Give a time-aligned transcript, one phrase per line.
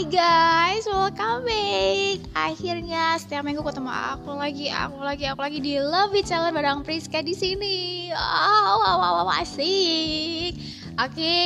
[0.00, 5.76] Hai guys, welcome back Akhirnya setiap minggu ketemu aku lagi, aku lagi, aku lagi di
[5.76, 8.08] Love It Challenge bareng Priska di sini.
[8.08, 10.56] Wow, wow, wow, wow, asik.
[10.96, 11.36] Oke,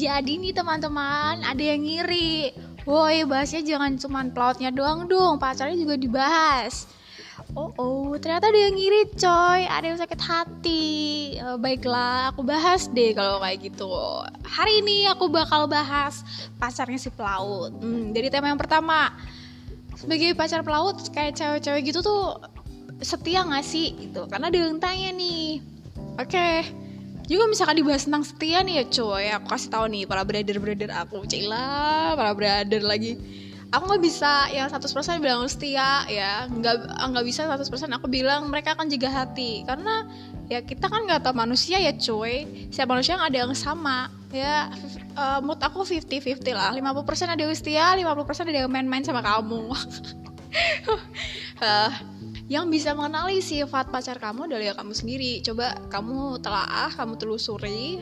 [0.00, 2.56] jadi nih teman-teman, ada yang ngiri.
[2.88, 6.88] Woi, bahasnya jangan cuman pelautnya doang dong, pacarnya juga dibahas.
[7.58, 8.78] Oh, oh, ternyata ada yang
[9.18, 10.86] coy, ada yang sakit hati.
[11.42, 13.90] Uh, baiklah, aku bahas deh kalau kayak gitu.
[14.46, 16.22] Hari ini aku bakal bahas
[16.62, 17.74] pacarnya si pelaut.
[17.82, 19.10] Hmm, dari tema yang pertama,
[19.98, 22.38] sebagai pacar pelaut kayak cewek-cewek gitu tuh
[23.02, 24.30] setia gak sih gitu?
[24.30, 25.58] Karena ada yang tanya nih.
[26.14, 26.56] Oke, okay.
[27.26, 31.26] juga misalkan dibahas tentang setia nih ya coy, aku kasih tahu nih para brother-brother aku,
[31.26, 33.18] cila, para brother lagi
[33.68, 36.48] aku nggak bisa yang 100% bilang setia ya.
[36.48, 36.76] Nggak
[37.12, 39.64] nggak bisa 100% aku bilang mereka akan jaga hati.
[39.68, 40.08] Karena
[40.48, 42.68] ya kita kan nggak tahu manusia ya cuy.
[42.72, 44.72] Siapa manusia yang ada yang sama ya.
[45.18, 46.70] Uh, mood aku 50-50 lah.
[46.70, 49.74] 50% ada yang setia 50% ada yang main-main sama kamu.
[51.58, 51.90] Uh,
[52.48, 55.44] yang bisa mengenali sifat pacar kamu adalah ya kamu sendiri.
[55.44, 58.00] Coba kamu telaah kamu telusuri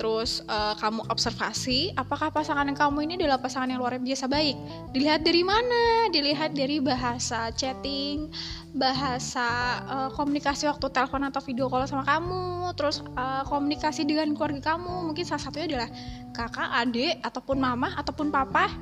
[0.00, 4.56] terus uh, kamu observasi apakah pasangan kamu ini adalah pasangan yang luar biasa baik?
[4.96, 6.08] Dilihat dari mana?
[6.08, 8.32] Dilihat dari bahasa chatting
[8.72, 9.44] bahasa
[9.84, 15.12] uh, komunikasi waktu telepon atau video call sama kamu terus uh, komunikasi dengan keluarga kamu.
[15.12, 15.88] Mungkin salah satunya adalah
[16.32, 18.72] kakak adik ataupun mama ataupun papa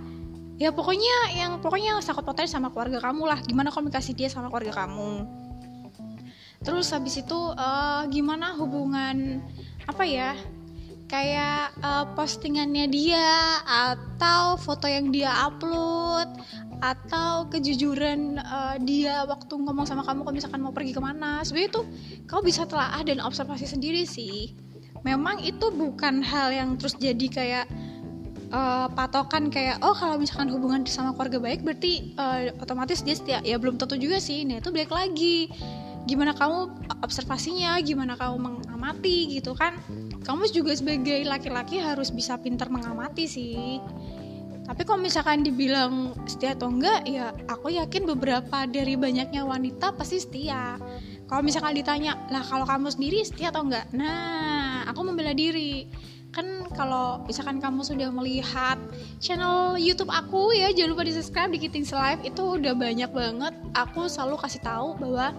[0.60, 3.40] ya pokoknya yang pokoknya yang sakit potensi sama keluarga kamu lah.
[3.40, 5.24] Gimana komunikasi dia sama keluarga kamu?
[6.60, 9.40] Terus habis itu uh, gimana hubungan
[9.88, 10.36] apa ya
[11.08, 16.28] kayak uh, postingannya dia atau foto yang dia upload
[16.80, 21.40] atau kejujuran uh, dia waktu ngomong sama kamu kalau misalkan mau pergi ke mana.
[21.40, 21.82] Sebenarnya itu
[22.28, 24.52] kau bisa telaah dan observasi sendiri sih.
[25.00, 27.64] Memang itu bukan hal yang terus jadi kayak
[28.50, 33.38] uh, patokan kayak oh kalau misalkan hubungan sama keluarga baik berarti uh, otomatis dia setia.
[33.42, 34.44] Ya belum tentu juga sih.
[34.46, 35.50] Nah itu balik lagi.
[36.08, 37.78] Gimana kamu observasinya?
[37.80, 39.78] Gimana kamu mengamati gitu kan?
[40.24, 43.78] Kamu juga sebagai laki-laki harus bisa pintar mengamati sih.
[44.70, 50.22] Tapi kalau misalkan dibilang setia atau enggak ya aku yakin beberapa dari banyaknya wanita pasti
[50.22, 50.78] setia.
[51.26, 53.90] Kalau misalkan ditanya lah kalau kamu sendiri setia atau enggak?
[53.90, 55.90] Nah aku membela diri
[56.30, 56.46] kan
[56.78, 58.78] kalau misalkan kamu sudah melihat
[59.18, 63.54] channel YouTube aku ya jangan lupa di subscribe di Kiting Live itu udah banyak banget.
[63.74, 65.34] Aku selalu kasih tahu bahwa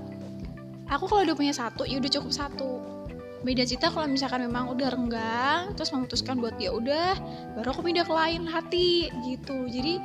[0.92, 2.72] aku kalau udah punya satu ya udah cukup satu.
[3.42, 7.18] Beda cerita kalau misalkan memang udah renggang terus memutuskan buat ya udah
[7.58, 9.66] baru aku pindah ke lain hati gitu.
[9.72, 9.98] Jadi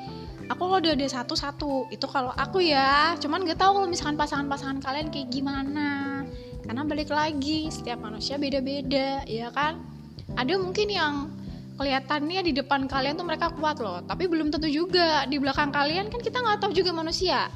[0.46, 1.90] aku kalau udah ada satu satu.
[1.90, 6.22] Itu kalau aku ya cuman gak tahu kalau misalkan pasangan-pasangan kalian kayak gimana.
[6.62, 9.95] Karena balik lagi setiap manusia beda-beda ya kan
[10.34, 11.14] ada mungkin yang
[11.76, 15.28] kelihatannya di depan kalian tuh mereka kuat loh tapi belum tentu juga.
[15.28, 17.52] Di belakang kalian kan kita nggak tahu juga manusia.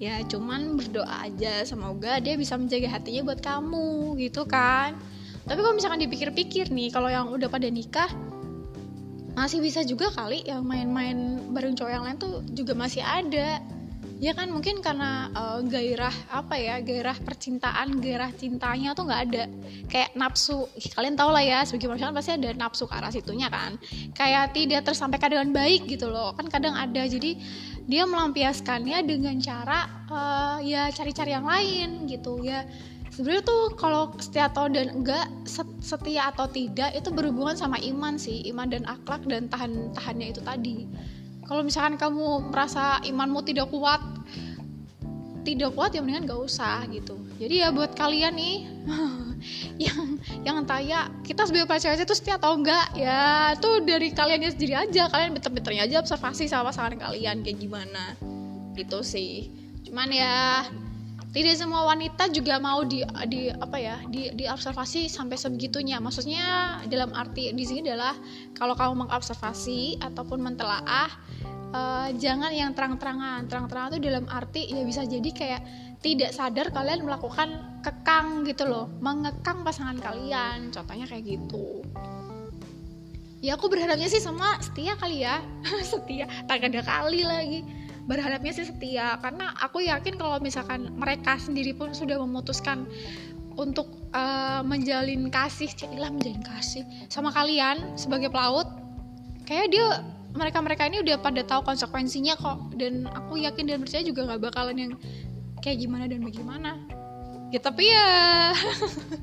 [0.00, 4.96] Ya cuman berdoa aja semoga dia bisa menjaga hatinya buat kamu gitu kan.
[5.44, 8.08] Tapi kalau misalkan dipikir-pikir nih kalau yang udah pada nikah
[9.34, 13.58] masih bisa juga kali yang main-main bareng cowok yang lain tuh juga masih ada
[14.22, 19.44] ya kan mungkin karena uh, gairah apa ya gairah percintaan gairah cintanya tuh nggak ada.
[19.90, 23.50] Kayak nafsu kalian tau lah ya sebagai manusia kan pasti ada nafsu ke arah situnya
[23.50, 23.74] kan.
[24.14, 26.30] Kayak tidak tersampaikan dengan baik gitu loh.
[26.38, 27.34] Kan kadang ada jadi
[27.84, 32.38] dia melampiaskannya dengan cara uh, ya cari-cari yang lain gitu.
[32.40, 32.64] Ya
[33.10, 35.26] sebenarnya tuh kalau setia atau dan enggak
[35.82, 38.46] setia atau tidak itu berhubungan sama iman sih.
[38.46, 40.86] Iman dan akhlak dan tahan tahannya itu tadi
[41.44, 44.00] kalau misalkan kamu merasa imanmu tidak kuat
[45.44, 47.20] tidak kuat ya mendingan gak usah gitu.
[47.36, 48.56] Jadi ya buat kalian nih
[49.84, 54.74] yang yang tanya kita sebagai pacar itu setia atau enggak ya itu dari kalian sendiri
[54.74, 55.12] aja.
[55.12, 58.16] Kalian beter-beternya aja observasi sama pasangan kalian kayak gimana.
[58.72, 59.52] Gitu sih.
[59.84, 60.64] Cuman ya
[61.34, 65.98] tidak semua wanita juga mau di di apa ya di di observasi sampai sebegitunya.
[65.98, 68.14] Maksudnya dalam arti di sini adalah
[68.54, 71.10] kalau kamu mengobservasi ataupun mentelaah
[71.74, 73.50] uh, jangan yang terang-terangan.
[73.50, 75.62] Terang-terangan itu dalam arti ya bisa jadi kayak
[76.06, 78.86] tidak sadar kalian melakukan kekang gitu loh.
[79.02, 81.82] Mengekang pasangan kalian contohnya kayak gitu.
[83.42, 85.42] Ya aku berharapnya sih sama setia kali ya.
[85.82, 89.16] Setia tak ada kali lagi berharapnya sih setia.
[89.20, 92.88] Karena aku yakin kalau misalkan mereka sendiri pun sudah memutuskan
[93.54, 98.66] untuk uh, menjalin kasih cililah menjalin kasih sama kalian sebagai pelaut
[99.46, 100.02] kayak dia
[100.34, 102.74] mereka mereka ini udah pada tahu konsekuensinya kok.
[102.74, 104.92] Dan aku yakin dan percaya juga nggak bakalan yang
[105.62, 106.70] kayak gimana dan bagaimana.
[107.54, 108.08] Ya tapi ya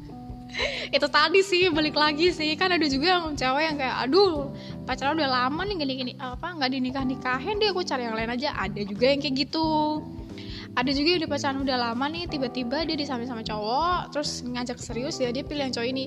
[0.95, 2.55] itu tadi sih balik lagi sih.
[2.55, 4.55] Kan ada juga yang cewek yang kayak aduh
[4.85, 8.31] pacaran udah lama nih gini gini apa nggak dinikah nikahin deh aku cari yang lain
[8.33, 8.53] aja.
[8.57, 9.67] Ada juga yang kayak gitu.
[10.71, 14.79] Ada juga yang udah pacaran udah lama nih tiba-tiba dia disamain sama cowok terus ngajak
[14.79, 16.05] serius ya dia pilih yang cowok ini.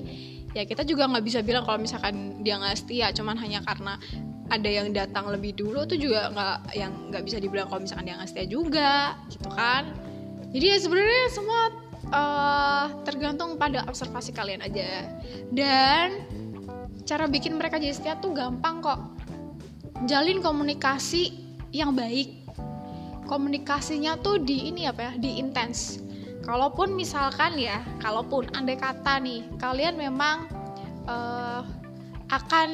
[0.55, 3.99] Ya kita juga nggak bisa bilang kalau misalkan dia nggak setia cuman hanya karena
[4.49, 8.15] ada yang datang lebih dulu tuh juga nggak yang nggak bisa dibilang kalau misalkan dia
[8.17, 9.89] nggak setia juga gitu kan.
[10.55, 11.61] Jadi ya sebenarnya semua
[12.13, 15.09] uh, tergantung pada observasi kalian aja.
[15.51, 16.23] Dan
[17.05, 18.99] cara bikin mereka jadi setia tuh gampang kok.
[20.09, 21.31] Jalin komunikasi
[21.71, 22.43] yang baik.
[23.25, 25.11] Komunikasinya tuh di ini apa ya?
[25.17, 26.01] Di intens.
[26.45, 30.45] Kalaupun misalkan ya kalaupun andai kata nih kalian memang
[31.09, 31.65] uh,
[32.33, 32.69] akan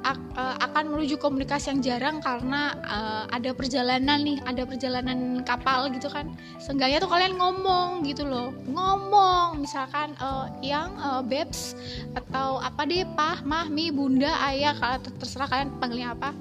[0.00, 5.92] ak, uh, akan menuju komunikasi yang jarang karena uh, ada perjalanan nih ada perjalanan kapal
[5.92, 6.32] gitu kan.
[6.56, 8.56] Seenggaknya tuh kalian ngomong gitu loh.
[8.70, 11.76] Ngomong misalkan uh, yang uh, babes
[12.16, 14.74] atau apa deh pah mah mi bunda ayah
[15.20, 16.32] terserah kalian panggilnya apa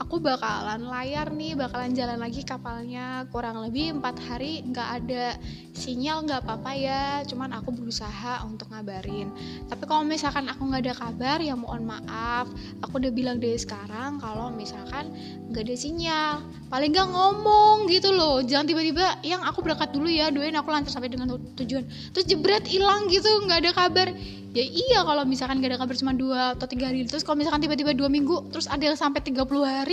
[0.00, 3.28] aku bakalan layar nih bakalan jalan lagi kapalnya.
[3.28, 5.36] Kurang lebih empat hari nggak ada
[5.76, 7.04] sinyal nggak apa-apa ya.
[7.28, 9.28] Cuman aku berusaha untuk ngabarin.
[9.68, 12.48] Tapi kalau misalkan aku nggak ada kabar ya mohon maaf.
[12.80, 15.12] Aku udah bilang dari sekarang kalau misalkan
[15.52, 16.34] nggak ada sinyal.
[16.72, 18.40] Paling nggak ngomong gitu loh.
[18.40, 21.84] Jangan tiba-tiba yang aku berangkat dulu ya doain aku lancar sampai dengan tujuan.
[22.16, 24.08] Terus jebret hilang gitu nggak ada kabar.
[24.50, 27.06] Ya iya kalau misalkan gak ada kabar cuma dua atau tiga hari.
[27.06, 29.89] Terus kalau misalkan tiba-tiba dua minggu terus ada yang sampai 30 hari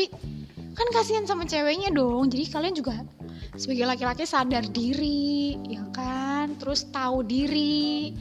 [0.77, 2.29] kan kasihan sama ceweknya dong.
[2.29, 3.01] Jadi kalian juga
[3.57, 6.53] sebagai laki-laki sadar diri ya kan?
[6.61, 8.13] Terus tahu diri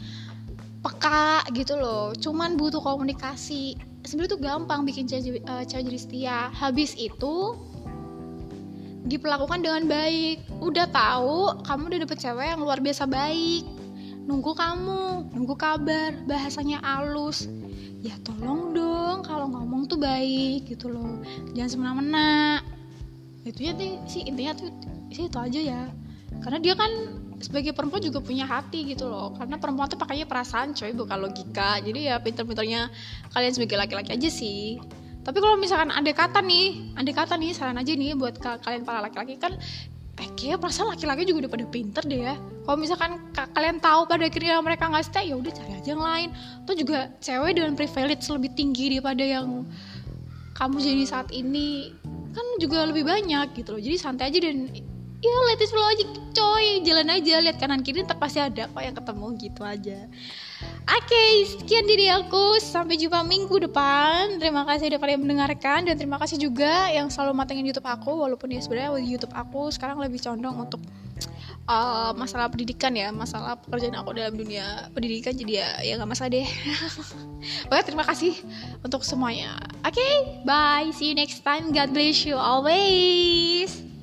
[0.80, 2.16] peka gitu loh.
[2.16, 3.76] Cuman butuh komunikasi.
[4.08, 6.38] Sebenarnya tuh gampang bikin cewek, uh, cewek jadi setia.
[6.56, 7.58] Habis itu
[9.06, 10.46] diperlakukan dengan baik.
[10.62, 13.68] Udah tahu kamu udah dapet cewek yang luar biasa baik.
[14.26, 17.46] Nunggu kamu, nunggu kabar, bahasanya halus.
[18.06, 21.18] Ya tolong dong kalau ngomong tuh baik gitu loh.
[21.58, 22.62] Jangan semena-mena.
[23.42, 23.74] Itu ya
[24.06, 24.70] sih intinya tuh
[25.10, 25.82] sih itu aja ya.
[26.38, 26.90] Karena dia kan
[27.42, 29.34] sebagai perempuan juga punya hati gitu loh.
[29.34, 31.82] Karena perempuan tuh pakainya perasaan coy bukan logika.
[31.82, 32.94] Jadi ya pinter-pinternya
[33.34, 34.78] kalian sebagai laki-laki aja sih.
[35.26, 39.02] Tapi kalau misalkan ada kata nih, ada kata nih saran aja nih buat kalian para
[39.02, 39.58] laki-laki kan
[40.16, 42.34] kayak perasaan laki-laki juga udah pada pinter deh ya.
[42.64, 46.28] Kalau misalkan kalian tahu pada akhirnya mereka nggak stay ya udah cari aja yang lain.
[46.64, 49.64] Atau juga cewek dengan privilege lebih tinggi daripada yang
[50.56, 51.92] kamu jadi saat ini
[52.32, 53.80] kan juga lebih banyak gitu loh.
[53.80, 54.72] Jadi santai aja dan
[55.20, 56.66] ya let it flow aja coy.
[56.84, 59.98] Jalan aja lihat kanan kiri ntar pasti ada kok yang ketemu gitu aja
[60.86, 62.62] Oke, okay, sekian diri aku.
[62.62, 64.38] Sampai jumpa minggu depan.
[64.38, 68.14] Terima kasih udah pada mendengarkan dan terima kasih juga yang selalu matengin YouTube aku.
[68.14, 70.78] Walaupun ya sebenarnya YouTube aku sekarang lebih condong untuk
[71.66, 75.34] uh, masalah pendidikan ya, masalah pekerjaan aku dalam dunia pendidikan.
[75.34, 76.46] Jadi ya ya nggak masalah deh.
[77.66, 78.38] Oke, terima kasih
[78.86, 79.58] untuk semuanya.
[79.82, 80.14] Oke, okay,
[80.46, 80.86] bye.
[80.94, 81.74] See you next time.
[81.74, 83.95] God bless you always.